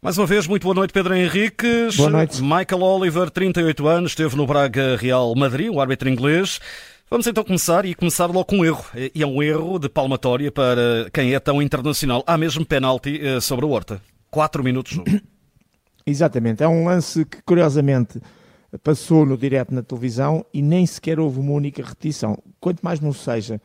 Mais 0.00 0.16
uma 0.16 0.28
vez, 0.28 0.46
muito 0.46 0.62
boa 0.62 0.76
noite, 0.76 0.92
Pedro 0.92 1.12
Henriques. 1.12 1.96
Boa 1.96 2.08
noite. 2.08 2.40
Michael 2.40 2.82
Oliver, 2.82 3.28
38 3.28 3.88
anos, 3.88 4.12
esteve 4.12 4.36
no 4.36 4.46
Braga 4.46 4.96
Real 4.96 5.34
Madrid, 5.34 5.68
o 5.72 5.80
árbitro 5.80 6.08
inglês. 6.08 6.60
Vamos 7.10 7.26
então 7.26 7.42
começar 7.42 7.84
e 7.84 7.96
começar 7.96 8.26
logo 8.26 8.44
com 8.44 8.58
um 8.58 8.64
erro. 8.64 8.84
E 8.94 9.20
é 9.20 9.26
um 9.26 9.42
erro 9.42 9.76
de 9.76 9.88
palmatória 9.88 10.52
para 10.52 11.10
quem 11.12 11.34
é 11.34 11.40
tão 11.40 11.60
internacional. 11.60 12.22
Há 12.28 12.38
mesmo 12.38 12.64
penalti 12.64 13.20
eh, 13.20 13.40
sobre 13.40 13.64
o 13.64 13.70
Horta. 13.70 14.00
Quatro 14.30 14.62
minutos. 14.62 15.00
Exatamente. 16.06 16.62
É 16.62 16.68
um 16.68 16.84
lance 16.84 17.24
que, 17.24 17.42
curiosamente, 17.42 18.20
passou 18.84 19.26
no 19.26 19.36
direto 19.36 19.74
na 19.74 19.82
televisão 19.82 20.46
e 20.54 20.62
nem 20.62 20.86
sequer 20.86 21.18
houve 21.18 21.40
uma 21.40 21.52
única 21.52 21.82
repetição. 21.82 22.38
Quanto 22.60 22.82
mais 22.82 23.00
não 23.00 23.12
seja, 23.12 23.60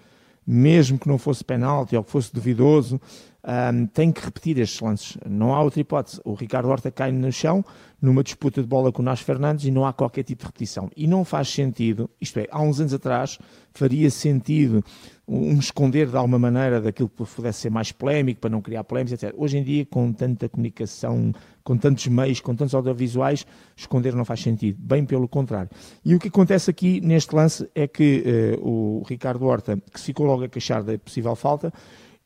mesmo 0.48 0.98
que 0.98 1.08
não 1.08 1.20
fosse 1.20 1.44
penalti 1.44 1.95
ou 1.95 2.04
que 2.04 2.09
fosse 2.09 2.34
duvidoso, 2.34 3.00
um, 3.46 3.86
tem 3.88 4.12
que 4.12 4.24
repetir 4.24 4.58
estes 4.58 4.80
lances. 4.80 5.18
Não 5.28 5.54
há 5.54 5.62
outra 5.62 5.82
hipótese. 5.82 6.22
O 6.24 6.34
Ricardo 6.34 6.70
Horta 6.70 6.90
cai 6.90 7.12
no 7.12 7.32
chão 7.32 7.64
numa 8.02 8.24
disputa 8.24 8.62
de 8.62 8.68
bola 8.68 8.92
com 8.92 9.02
o 9.02 9.06
Nash 9.06 9.22
Fernandes 9.22 9.66
e 9.66 9.72
não 9.72 9.86
há 9.86 9.94
qualquer 9.94 10.24
tipo 10.24 10.42
de 10.42 10.46
repetição. 10.48 10.90
E 10.96 11.08
não 11.08 11.24
faz 11.24 11.48
sentido, 11.48 12.10
isto 12.20 12.38
é, 12.40 12.48
há 12.52 12.62
uns 12.62 12.80
anos 12.80 12.94
atrás 12.94 13.40
faria 13.74 14.10
sentido 14.12 14.84
um 15.26 15.58
esconder 15.58 16.10
de 16.10 16.18
alguma 16.18 16.38
maneira 16.38 16.82
daquilo 16.82 17.08
que 17.08 17.24
pudesse 17.24 17.62
ser 17.62 17.70
mais 17.70 17.94
polémico, 17.94 18.42
para 18.42 18.50
não 18.50 18.62
criar 18.62 18.84
polémicas, 18.84 19.24
etc. 19.24 19.34
Hoje 19.38 19.58
em 19.58 19.64
dia, 19.64 19.86
com 19.86 20.12
tanta 20.12 20.50
comunicação, 20.50 21.32
com 21.64 21.78
tantos 21.78 22.06
meios, 22.08 22.42
com 22.42 22.54
tantos 22.54 22.76
audiovisuais, 22.76 23.46
esconder 23.76 24.14
não 24.14 24.26
faz 24.26 24.42
sentido, 24.42 24.78
bem 24.82 25.06
pelo 25.06 25.28
contrário. 25.28 25.70
E 26.04 26.14
o 26.14 26.20
que 26.20 26.28
acontece 26.28 26.70
aqui 26.70 27.00
neste 27.00 27.34
lance 27.34 27.70
é 27.73 27.88
que 27.88 28.58
uh, 28.60 28.67
o 28.67 29.04
Ricardo 29.08 29.45
Horta, 29.45 29.82
que 29.92 30.00
se 30.00 30.08
ficou 30.08 30.26
logo 30.26 30.44
a 30.44 30.50
queixar 30.50 30.84
da 30.84 30.98
possível 30.98 31.36
falta, 31.38 31.72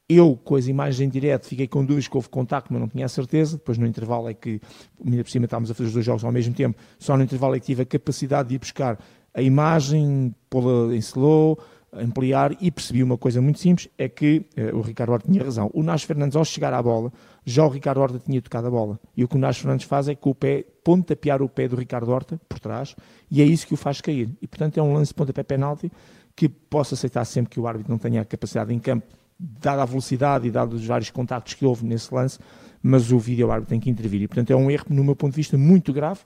eu, 0.10 0.40
com 0.42 0.56
as 0.56 0.68
imagens 0.68 1.02
em 1.02 1.10
direto, 1.10 1.48
fiquei 1.48 1.68
com 1.68 1.82
dúvidas 1.84 2.08
que 2.08 2.16
houve 2.16 2.30
contacto, 2.30 2.72
mas 2.72 2.82
não 2.82 2.88
tinha 2.88 3.06
a 3.06 3.10
certeza. 3.10 3.58
Depois, 3.58 3.78
no 3.78 3.86
intervalo, 3.86 4.30
é 4.30 4.34
que, 4.34 4.62
ainda 5.06 5.24
por 5.24 5.30
cima, 5.30 5.46
estávamos 5.46 5.70
a 5.70 5.74
fazer 5.74 5.88
os 5.88 5.94
dois 5.94 6.06
jogos 6.06 6.24
ao 6.24 6.32
mesmo 6.32 6.54
tempo. 6.54 6.78
Só 6.98 7.18
no 7.18 7.24
intervalo 7.24 7.56
é 7.56 7.60
que 7.60 7.66
tive 7.66 7.82
a 7.82 7.86
capacidade 7.86 8.50
de 8.50 8.56
ir 8.56 8.60
buscar 8.60 8.98
a 9.34 9.42
imagem, 9.42 10.34
pô-la 10.50 10.96
em 10.96 11.00
slow, 11.00 11.60
ampliar 11.92 12.56
e 12.62 12.72
percebi 12.72 13.04
uma 13.04 13.18
coisa 13.18 13.42
muito 13.42 13.60
simples: 13.60 13.90
é 13.98 14.08
que 14.08 14.46
eh, 14.56 14.74
o 14.74 14.80
Ricardo 14.80 15.12
Horta 15.12 15.30
tinha 15.30 15.44
razão. 15.44 15.70
O 15.74 15.84
Nacho 15.84 16.08
Fernandes, 16.08 16.38
ao 16.38 16.46
chegar 16.46 16.74
à 16.74 16.82
bola, 16.82 17.12
já 17.46 17.66
o 17.66 17.70
Ricardo 17.70 18.00
Horta 18.00 18.18
tinha 18.18 18.42
tocado 18.42 18.68
a 18.68 18.72
bola. 18.72 18.98
E 19.16 19.26
o 19.26 19.28
que 19.28 19.36
o 19.36 19.40
Nacho 19.40 19.62
Fernandes 19.62 19.86
faz 19.86 20.08
é 20.08 20.16
com 20.16 20.30
o 20.30 20.36
pé, 20.36 20.66
pontapear 20.86 21.42
o 21.42 21.50
pé 21.50 21.68
do 21.68 21.76
Ricardo 21.76 22.10
Horta 22.10 22.40
por 22.48 22.60
trás, 22.60 22.96
e 23.30 23.42
é 23.42 23.46
isso 23.46 23.68
que 23.68 23.74
o 23.74 23.78
faz 23.78 24.00
cair. 24.00 24.30
E, 24.42 24.48
portanto, 24.48 24.78
é 24.78 24.82
um 24.82 24.94
lance 24.94 25.10
de 25.10 25.16
pontapé 25.16 25.44
penalti 25.44 25.92
que 26.34 26.48
posso 26.48 26.94
aceitar 26.94 27.26
sempre 27.26 27.50
que 27.50 27.60
o 27.60 27.68
árbitro 27.68 27.92
não 27.92 27.98
tenha 27.98 28.22
a 28.22 28.26
capacidade 28.26 28.74
em 28.74 28.80
campo 28.80 29.06
dada 29.40 29.84
a 29.84 29.86
velocidade 29.86 30.48
e 30.48 30.52
dados 30.52 30.82
os 30.82 30.88
vários 30.88 31.10
contactos 31.10 31.54
que 31.54 31.66
houve 31.66 31.86
nesse 31.86 32.14
lance, 32.14 32.40
mas 32.82 33.12
o 33.12 33.20
vídeo 33.20 33.52
árbitro 33.52 33.70
tem 33.70 33.80
que 33.80 33.90
intervir. 33.90 34.22
E, 34.22 34.28
portanto, 34.28 34.52
é 34.52 34.56
um 34.56 34.70
erro, 34.72 34.86
no 34.90 35.04
meu 35.04 35.16
ponto 35.16 35.32
de 35.32 35.38
vista, 35.38 35.58
muito 35.58 35.92
grave. 35.94 36.22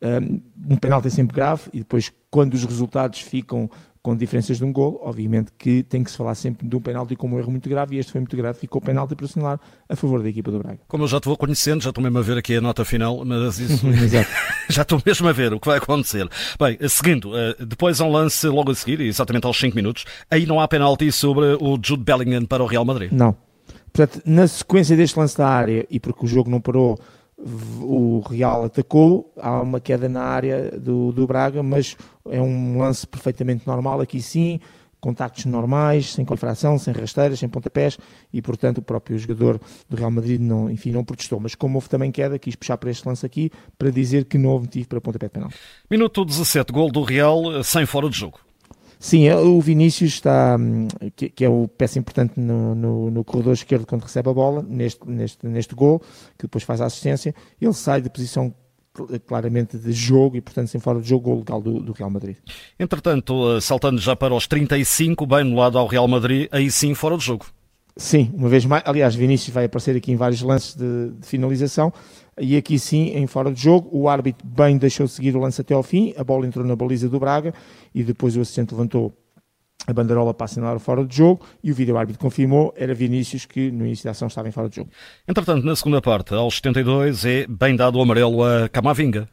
Um 0.00 0.76
penalti 0.76 1.08
é 1.08 1.10
sempre 1.10 1.34
grave 1.34 1.62
e 1.72 1.78
depois, 1.78 2.12
quando 2.30 2.54
os 2.54 2.64
resultados 2.64 3.20
ficam 3.20 3.68
com 4.02 4.16
diferenças 4.16 4.58
de 4.58 4.64
um 4.64 4.72
gol, 4.72 5.00
obviamente 5.02 5.52
que 5.56 5.82
tem 5.82 6.02
que 6.02 6.10
se 6.10 6.16
falar 6.16 6.34
sempre 6.34 6.66
de 6.66 6.76
um 6.76 6.80
penalti 6.80 7.16
como 7.16 7.36
um 7.36 7.38
erro 7.38 7.50
muito 7.50 7.68
grave 7.68 7.96
e 7.96 7.98
este 7.98 8.12
foi 8.12 8.20
muito 8.20 8.36
grave, 8.36 8.58
ficou 8.58 8.80
penalti 8.80 9.14
para 9.14 9.26
assinalar 9.26 9.60
a 9.88 9.96
favor 9.96 10.22
da 10.22 10.28
equipa 10.28 10.50
do 10.50 10.58
Braga. 10.58 10.80
Como 10.88 11.04
eu 11.04 11.08
já 11.08 11.20
te 11.20 11.26
vou 11.26 11.36
conhecendo, 11.36 11.82
já 11.82 11.90
estou 11.90 12.02
mesmo 12.02 12.18
a 12.18 12.22
ver 12.22 12.38
aqui 12.38 12.56
a 12.56 12.60
nota 12.60 12.84
final, 12.84 13.24
mas 13.24 13.58
isso 13.58 13.86
já 14.68 14.82
estou 14.82 15.00
mesmo 15.04 15.28
a 15.28 15.32
ver 15.32 15.52
o 15.52 15.60
que 15.60 15.66
vai 15.66 15.78
acontecer. 15.78 16.28
Bem, 16.58 16.78
seguindo, 16.88 17.36
eh, 17.36 17.56
depois 17.66 18.00
há 18.00 18.04
um 18.04 18.12
lance 18.12 18.46
logo 18.46 18.70
a 18.70 18.74
seguir, 18.74 19.00
exatamente 19.00 19.46
aos 19.46 19.58
5 19.58 19.74
minutos, 19.74 20.04
aí 20.30 20.46
não 20.46 20.60
há 20.60 20.68
penalti 20.68 21.10
sobre 21.12 21.56
o 21.60 21.78
Jude 21.82 22.04
Bellingham 22.04 22.44
para 22.44 22.62
o 22.62 22.66
Real 22.66 22.84
Madrid. 22.84 23.10
Não. 23.12 23.36
Portanto, 23.92 24.22
na 24.24 24.46
sequência 24.46 24.96
deste 24.96 25.18
lance 25.18 25.36
da 25.36 25.48
área 25.48 25.86
e 25.90 25.98
porque 25.98 26.24
o 26.24 26.28
jogo 26.28 26.50
não 26.50 26.60
parou 26.60 26.98
o 27.38 28.20
Real 28.28 28.64
atacou, 28.64 29.32
há 29.36 29.60
uma 29.60 29.80
queda 29.80 30.08
na 30.08 30.22
área 30.22 30.72
do, 30.72 31.12
do 31.12 31.26
Braga, 31.26 31.62
mas 31.62 31.96
é 32.28 32.40
um 32.40 32.78
lance 32.78 33.06
perfeitamente 33.06 33.66
normal, 33.66 34.00
aqui 34.00 34.20
sim, 34.20 34.58
contactos 35.00 35.44
normais, 35.44 36.12
sem 36.12 36.24
confração, 36.24 36.78
sem 36.78 36.92
rasteiras, 36.92 37.38
sem 37.38 37.48
pontapés, 37.48 37.96
e 38.32 38.42
portanto 38.42 38.78
o 38.78 38.82
próprio 38.82 39.16
jogador 39.18 39.60
do 39.88 39.96
Real 39.96 40.10
Madrid 40.10 40.40
não, 40.40 40.68
enfim, 40.68 40.90
não 40.90 41.04
protestou. 41.04 41.38
Mas 41.38 41.54
como 41.54 41.76
houve 41.76 41.88
também 41.88 42.10
queda, 42.10 42.38
quis 42.38 42.56
puxar 42.56 42.76
para 42.76 42.90
este 42.90 43.06
lance 43.06 43.24
aqui 43.24 43.50
para 43.78 43.90
dizer 43.90 44.24
que 44.24 44.36
não 44.36 44.50
houve 44.50 44.66
motivo 44.66 44.88
para 44.88 45.00
pontapé 45.00 45.28
penal. 45.28 45.50
Minuto 45.88 46.24
17, 46.24 46.72
gol 46.72 46.90
do 46.90 47.02
Real, 47.02 47.62
sem 47.62 47.86
fora 47.86 48.10
de 48.10 48.18
jogo. 48.18 48.47
Sim, 48.98 49.28
é, 49.28 49.36
o 49.36 49.60
Vinícius 49.60 50.14
está, 50.14 50.56
hum, 50.58 50.88
que, 51.14 51.28
que 51.28 51.44
é 51.44 51.48
o 51.48 51.68
peça 51.68 51.98
importante 51.98 52.40
no, 52.40 52.74
no, 52.74 53.10
no, 53.10 53.24
corredor 53.24 53.54
esquerdo 53.54 53.86
quando 53.86 54.02
recebe 54.02 54.28
a 54.28 54.32
bola, 54.32 54.62
neste, 54.62 55.08
neste, 55.08 55.46
neste 55.46 55.74
gol, 55.74 56.00
que 56.36 56.42
depois 56.42 56.64
faz 56.64 56.80
a 56.80 56.86
assistência, 56.86 57.34
ele 57.60 57.72
sai 57.74 58.02
de 58.02 58.10
posição 58.10 58.52
claramente 59.26 59.78
de 59.78 59.92
jogo 59.92 60.36
e, 60.36 60.40
portanto, 60.40 60.68
sem 60.68 60.80
fora 60.80 61.00
de 61.00 61.08
jogo, 61.08 61.30
gol 61.30 61.38
legal 61.38 61.62
do, 61.62 61.80
do, 61.80 61.92
Real 61.92 62.10
Madrid. 62.10 62.36
Entretanto, 62.78 63.56
eh, 63.56 63.60
saltando 63.60 64.00
já 64.00 64.16
para 64.16 64.34
os 64.34 64.48
35, 64.48 65.24
bem 65.24 65.44
no 65.44 65.56
lado 65.56 65.78
ao 65.78 65.86
Real 65.86 66.08
Madrid, 66.08 66.48
aí 66.50 66.68
sim 66.70 66.94
fora 66.94 67.16
de 67.16 67.24
jogo. 67.24 67.46
Sim, 67.98 68.30
uma 68.32 68.48
vez 68.48 68.64
mais. 68.64 68.84
Aliás, 68.86 69.16
Vinícius 69.16 69.52
vai 69.52 69.64
aparecer 69.64 69.96
aqui 69.96 70.12
em 70.12 70.16
vários 70.16 70.40
lances 70.40 70.76
de, 70.76 71.10
de, 71.10 71.26
finalização. 71.26 71.92
E 72.40 72.56
aqui 72.56 72.78
sim, 72.78 73.08
em 73.08 73.26
fora 73.26 73.52
de 73.52 73.60
jogo, 73.60 73.90
o 73.92 74.08
árbitro 74.08 74.46
bem 74.46 74.78
deixou 74.78 75.08
seguir 75.08 75.34
o 75.34 75.40
lance 75.40 75.60
até 75.60 75.74
ao 75.74 75.82
fim. 75.82 76.14
A 76.16 76.22
bola 76.22 76.46
entrou 76.46 76.64
na 76.64 76.76
baliza 76.76 77.08
do 77.08 77.18
Braga 77.18 77.52
e 77.92 78.04
depois 78.04 78.36
o 78.36 78.40
assistente 78.40 78.70
levantou 78.70 79.12
a 79.84 79.92
banderola 79.92 80.32
para 80.32 80.44
assinalar 80.44 80.78
fora 80.78 81.04
de 81.04 81.16
jogo 81.16 81.44
e 81.64 81.72
o 81.72 81.74
vídeo-árbitro 81.74 82.20
confirmou, 82.20 82.74
era 82.76 82.94
Vinícius 82.94 83.46
que 83.46 83.70
no 83.70 83.86
início 83.86 84.04
da 84.04 84.10
ação 84.10 84.28
estava 84.28 84.46
em 84.46 84.52
fora 84.52 84.68
de 84.68 84.76
jogo. 84.76 84.90
Entretanto, 85.26 85.64
na 85.64 85.74
segunda 85.74 86.00
parte, 86.00 86.34
aos 86.34 86.56
72, 86.56 87.24
é 87.24 87.46
bem 87.48 87.74
dado 87.74 87.98
o 87.98 88.02
amarelo 88.02 88.44
a 88.44 88.68
Camavinga. 88.68 89.28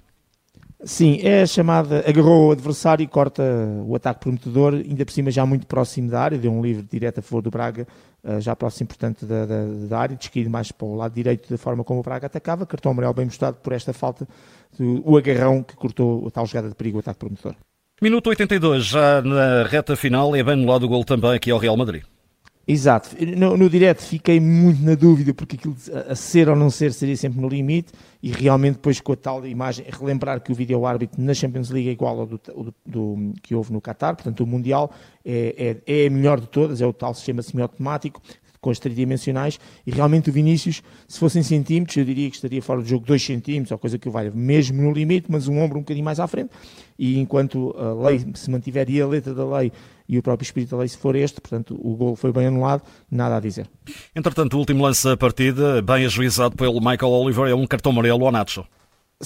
Sim, 0.88 1.18
é 1.24 1.42
a 1.42 1.48
chamada, 1.48 2.04
agarrou 2.08 2.50
o 2.50 2.52
adversário 2.52 3.04
e 3.04 3.08
corta 3.08 3.42
o 3.88 3.96
ataque 3.96 4.20
prometedor, 4.20 4.76
ainda 4.76 5.04
por 5.04 5.12
cima 5.12 5.32
já 5.32 5.44
muito 5.44 5.66
próximo 5.66 6.12
da 6.12 6.22
área, 6.22 6.38
deu 6.38 6.52
um 6.52 6.62
livre 6.62 6.86
direto 6.88 7.18
a 7.18 7.22
favor 7.24 7.42
do 7.42 7.50
Braga, 7.50 7.88
eh, 8.24 8.40
já 8.40 8.56
próximo, 8.56 8.90
portanto, 8.90 9.26
da, 9.26 9.48
da, 9.48 9.66
da 9.66 9.98
área, 9.98 10.16
descaído 10.16 10.48
mais 10.48 10.72
para 10.72 10.86
o 10.86 10.96
lado 10.96 11.16
direito 11.16 11.50
da 11.50 11.58
forma 11.58 11.84
como 11.84 12.02
o 12.02 12.04
Braga 12.04 12.28
atacava, 12.28 12.68
cartão 12.68 12.92
amarelo 12.92 13.16
bem 13.16 13.26
mostrado 13.26 13.58
por 13.64 13.74
esta 13.74 13.94
falta, 13.94 14.28
o 14.80 15.18
agarrão 15.18 15.64
que 15.64 15.76
cortou 15.76 16.28
a 16.28 16.30
tal 16.30 16.46
jogada 16.46 16.70
de 16.70 16.76
perigo, 16.76 16.98
o 16.98 17.00
ataque 17.00 17.18
prometedor. 17.18 17.56
Minuto 18.00 18.28
82, 18.28 18.86
já 18.86 19.24
na 19.24 19.64
reta 19.64 19.96
final, 19.96 20.36
é 20.36 20.44
bem 20.44 20.56
no 20.56 20.72
lado 20.72 20.82
do 20.82 20.88
gol 20.88 21.04
também 21.04 21.34
aqui 21.34 21.50
ao 21.50 21.58
Real 21.58 21.76
Madrid. 21.76 22.04
Exato. 22.68 23.16
No, 23.38 23.56
no 23.56 23.70
direto 23.70 24.02
fiquei 24.02 24.40
muito 24.40 24.82
na 24.82 24.96
dúvida, 24.96 25.34
porque 25.34 25.56
aquilo 25.56 25.76
a 26.10 26.16
ser 26.16 26.50
ou 26.50 26.56
não 26.56 26.72
ser 26.72 26.94
seria 26.94 27.16
sempre 27.16 27.40
no 27.40 27.48
limite, 27.48 27.94
e 28.24 28.32
realmente 28.32 28.76
depois 28.76 29.00
com 29.00 29.14
a 29.14 29.16
tal 29.16 29.46
imagem, 29.46 29.86
relembrar 29.88 30.42
que 30.42 30.52
o 30.52 30.56
vídeo 30.56 30.84
árbitro 30.84 31.22
na 31.22 31.34
Champions 31.34 31.70
League 31.70 31.90
é 31.90 31.92
igual 31.92 32.22
ao 32.22 32.26
do, 32.26 32.40
do, 32.40 32.74
do 32.84 33.34
que 33.44 33.54
houve 33.54 33.72
no 33.72 33.80
Qatar, 33.80 34.16
portanto 34.16 34.44
o 34.44 34.48
Mundial 34.48 34.92
é, 35.24 35.80
é, 35.86 36.04
é 36.04 36.08
a 36.08 36.10
melhor 36.10 36.40
de 36.40 36.48
todas, 36.48 36.82
é 36.82 36.88
o 36.88 36.94
tal 36.94 37.14
sistema 37.14 37.44
semiautomático, 37.44 38.20
com 38.66 38.72
as 38.72 38.80
tridimensionais, 38.80 39.60
e 39.86 39.92
realmente 39.92 40.32
o 40.32 40.34
Vinícius, 40.34 40.82
se 41.08 41.20
fossem 41.20 41.44
centímetros, 41.44 41.96
eu 41.98 42.04
diria 42.04 42.28
que 42.28 42.36
estaria 42.36 42.64
fora 42.64 42.82
do 42.82 42.88
jogo 42.88 43.06
2 43.06 43.24
centímetros, 43.24 43.72
ou 43.72 43.78
coisa 43.78 44.00
que 44.00 44.10
o 44.10 44.12
valha, 44.12 44.32
mesmo 44.34 44.82
no 44.82 44.92
limite, 44.92 45.28
mas 45.30 45.48
um 45.48 45.60
ombro 45.60 45.78
um 45.78 45.82
bocadinho 45.82 46.04
mais 46.04 46.20
à 46.20 46.26
frente, 46.26 46.50
e 46.98 47.20
enquanto 47.20 47.76
a 47.78 47.94
lei 48.10 48.26
se 48.34 48.50
mantiver 48.50 48.90
e 48.90 49.00
a 49.00 49.06
letra 49.06 49.36
da 49.36 49.46
lei 49.46 49.72
e 50.10 50.18
o 50.18 50.24
próprio 50.24 50.46
espírito 50.46 50.72
da 50.72 50.78
lei 50.78 50.88
se 50.88 50.98
for 50.98 51.16
este, 51.16 51.40
portanto 51.40 51.80
o 51.80 51.96
gol 51.96 52.16
foi 52.16 52.32
bem 52.32 52.48
anulado, 52.48 52.82
nada 53.12 53.38
a 53.38 53.40
dizer. 53.40 53.70
Entretanto, 54.16 54.56
o 54.56 54.58
último 54.58 54.82
lance 54.82 55.08
da 55.08 55.16
partida, 55.16 55.80
bem 55.84 56.04
ajuizado 56.04 56.56
pelo 56.56 56.80
Michael 56.80 57.12
Oliver, 57.12 57.48
é 57.48 57.54
um 57.54 57.68
cartão 57.68 57.92
amarelo 57.92 58.26
ao 58.26 58.32
Nacho. 58.32 58.66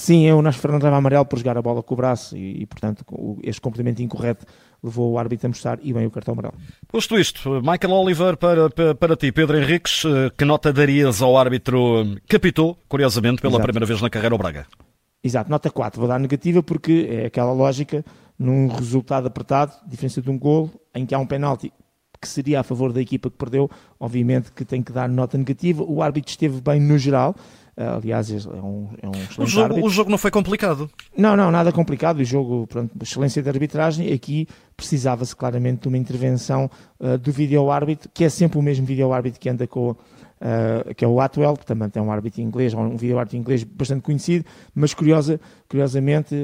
Sim, 0.00 0.26
é 0.26 0.34
o 0.34 0.40
Nacho 0.40 0.58
Fernandes 0.58 0.84
leva 0.84 0.96
amarelo 0.96 1.26
por 1.26 1.38
jogar 1.38 1.58
a 1.58 1.62
bola 1.62 1.82
com 1.82 1.92
o 1.92 1.96
braço 1.96 2.34
e, 2.34 2.62
e, 2.62 2.66
portanto, 2.66 3.04
este 3.42 3.60
comportamento 3.60 4.00
incorreto 4.00 4.46
levou 4.82 5.12
o 5.12 5.18
árbitro 5.18 5.46
a 5.46 5.50
mostrar 5.50 5.78
e 5.82 5.92
bem 5.92 6.06
o 6.06 6.10
cartão 6.10 6.32
amarelo. 6.32 6.54
Posto 6.88 7.18
isto, 7.18 7.60
Michael 7.60 7.92
Oliver, 7.92 8.34
para, 8.38 8.70
para, 8.70 8.94
para 8.94 9.14
ti, 9.14 9.30
Pedro 9.30 9.58
Henriques, 9.58 10.04
eh, 10.06 10.30
que 10.34 10.46
nota 10.46 10.72
darias 10.72 11.20
ao 11.20 11.36
árbitro 11.36 12.16
que 12.26 12.36
apitou, 12.36 12.78
curiosamente, 12.88 13.42
pela 13.42 13.52
Exato. 13.52 13.62
primeira 13.62 13.84
vez 13.84 14.00
na 14.00 14.08
carreira 14.08 14.34
ao 14.34 14.38
Braga? 14.38 14.66
Exato, 15.22 15.50
nota 15.50 15.70
4. 15.70 16.00
Vou 16.00 16.08
dar 16.08 16.18
negativa 16.18 16.62
porque 16.62 17.06
é 17.10 17.26
aquela 17.26 17.52
lógica, 17.52 18.02
num 18.38 18.68
resultado 18.68 19.26
apertado, 19.26 19.74
diferença 19.86 20.22
de 20.22 20.30
um 20.30 20.38
gol, 20.38 20.70
em 20.94 21.04
que 21.04 21.14
há 21.14 21.18
um 21.18 21.26
penalti 21.26 21.70
que 22.18 22.28
seria 22.28 22.60
a 22.60 22.62
favor 22.62 22.92
da 22.92 23.00
equipa 23.00 23.30
que 23.30 23.36
perdeu, 23.36 23.70
obviamente 23.98 24.52
que 24.52 24.64
tem 24.64 24.82
que 24.82 24.92
dar 24.92 25.08
nota 25.08 25.38
negativa. 25.38 25.82
O 25.82 26.02
árbitro 26.02 26.30
esteve 26.30 26.60
bem 26.60 26.78
no 26.78 26.98
geral, 26.98 27.34
Aliás, 27.88 28.30
é 28.30 28.34
um, 28.48 28.88
é 29.02 29.06
um 29.06 29.42
o, 29.42 29.46
jogo, 29.46 29.86
o 29.86 29.90
jogo 29.90 30.10
não 30.10 30.18
foi 30.18 30.30
complicado. 30.30 30.90
Não, 31.16 31.36
não, 31.36 31.50
nada 31.50 31.72
complicado. 31.72 32.20
O 32.20 32.24
jogo, 32.24 32.66
pronto, 32.66 32.92
excelência 33.02 33.42
de 33.42 33.48
arbitragem. 33.48 34.12
Aqui 34.12 34.46
precisava-se 34.76 35.34
claramente 35.34 35.82
de 35.82 35.88
uma 35.88 35.98
intervenção 35.98 36.70
uh, 36.98 37.16
do 37.16 37.32
vídeo-árbitro, 37.32 38.10
que 38.12 38.24
é 38.24 38.28
sempre 38.28 38.58
o 38.58 38.62
mesmo 38.62 38.86
vídeo-árbitro 38.86 39.40
que 39.40 39.48
anda 39.48 39.66
com, 39.66 39.94
uh, 40.40 40.94
que 40.94 41.04
é 41.04 41.08
o 41.08 41.20
Atwell, 41.20 41.56
que 41.56 41.66
também 41.66 41.88
tem 41.88 42.02
um 42.02 42.10
árbitro 42.10 42.40
inglês, 42.40 42.74
um 42.74 42.96
vídeo 42.96 43.18
árbitro 43.18 43.38
inglês 43.38 43.62
bastante 43.64 44.02
conhecido, 44.02 44.44
mas 44.74 44.94
curiosa, 44.94 45.40
curiosamente 45.68 46.34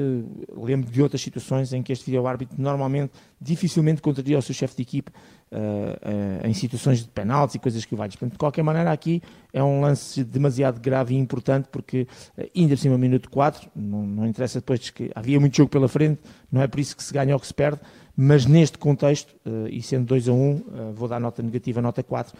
lembro 0.55 0.89
de 0.91 1.01
outras 1.01 1.21
situações 1.21 1.73
em 1.73 1.81
que 1.81 1.91
este 1.91 2.05
vídeo 2.05 2.25
árbitro 2.27 2.55
normalmente 2.59 3.11
dificilmente 3.39 4.01
contraria 4.01 4.37
o 4.37 4.41
seu 4.41 4.53
chefe 4.53 4.75
de 4.77 4.81
equipe 4.83 5.11
uh, 5.51 5.55
uh, 5.55 6.47
em 6.47 6.53
situações 6.53 6.99
de 6.99 7.09
penaltis 7.09 7.55
e 7.55 7.59
coisas 7.59 7.85
que 7.85 7.95
o. 7.95 7.97
Portanto, 7.97 8.31
de 8.33 8.37
qualquer 8.37 8.63
maneira, 8.63 8.91
aqui 8.91 9.21
é 9.51 9.63
um 9.63 9.81
lance 9.81 10.23
demasiado 10.23 10.79
grave 10.79 11.15
e 11.15 11.17
importante 11.17 11.67
porque 11.71 12.07
ainda 12.55 12.75
por 12.75 12.81
cima, 12.81 12.97
minuto 12.97 13.29
4, 13.29 13.69
não, 13.75 14.05
não 14.05 14.27
interessa 14.27 14.59
depois 14.59 14.89
que 14.89 15.11
havia 15.15 15.39
muito 15.39 15.57
jogo 15.57 15.69
pela 15.69 15.87
frente, 15.87 16.21
não 16.51 16.61
é 16.61 16.67
por 16.67 16.79
isso 16.79 16.95
que 16.95 17.03
se 17.03 17.13
ganha 17.13 17.33
ou 17.33 17.39
que 17.39 17.47
se 17.47 17.53
perde, 17.53 17.79
mas 18.19 18.47
neste 18.47 18.79
contexto, 18.79 19.35
e 19.69 19.79
sendo 19.79 20.05
2 20.05 20.27
a 20.27 20.31
1, 20.31 20.35
um, 20.35 20.93
vou 20.93 21.07
dar 21.07 21.19
nota 21.19 21.43
negativa, 21.43 21.79
nota 21.83 22.01
4, 22.01 22.35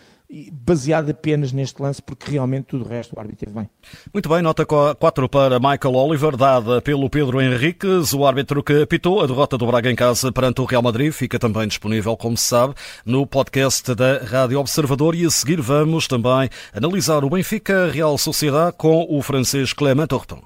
baseado 0.51 1.09
apenas 1.09 1.51
neste 1.51 1.81
lance, 1.81 2.01
porque 2.01 2.31
realmente 2.31 2.65
tudo 2.65 2.85
o 2.85 2.87
resto 2.87 3.15
o 3.15 3.19
árbitro 3.19 3.45
teve 3.45 3.57
bem. 3.57 3.69
Muito 4.13 4.27
bem, 4.27 4.41
nota 4.41 4.65
4 4.65 5.29
para 5.29 5.59
Michael 5.59 5.95
Oliver, 5.95 6.35
dada 6.35 6.81
pelo 6.81 7.09
Pedro 7.09 7.41
Henriques, 7.41 8.13
o 8.13 8.25
árbitro 8.25 8.61
que 8.61 8.81
apitou 8.81 9.21
a 9.21 9.27
derrota 9.27 9.57
do 9.57 9.65
Braga 9.65 9.89
em 9.89 9.95
casa 9.95 10.31
perante 10.31 10.59
o 10.61 10.65
Real 10.65 10.81
Madrid, 10.81 11.11
fica 11.11 11.39
também 11.39 11.67
disponível, 11.67 12.17
como 12.17 12.35
se 12.35 12.45
sabe, 12.45 12.73
no 13.05 13.25
podcast 13.25 13.95
da 13.95 14.17
Rádio 14.19 14.59
Observador 14.59 15.15
e 15.15 15.25
a 15.25 15.29
seguir 15.29 15.61
vamos 15.61 16.07
também 16.07 16.49
analisar 16.73 17.23
o 17.23 17.29
Benfica 17.29 17.89
Real 17.89 18.17
Sociedade 18.17 18.75
com 18.77 19.05
o 19.09 19.21
francês 19.21 19.71
Clément 19.71 20.07
Orton. 20.11 20.41